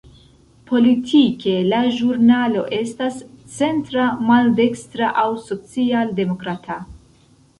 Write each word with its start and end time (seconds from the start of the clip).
Politike, 0.69 1.51
la 1.73 1.81
ĵurnalo 1.97 2.63
estas 2.77 3.19
centra-maldekstra 3.57 5.11
aŭ 5.25 5.29
social-demokrata. 5.51 6.79